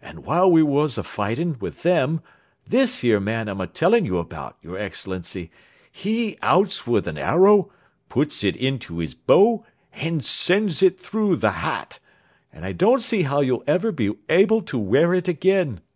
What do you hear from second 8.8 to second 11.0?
his bow, and sends it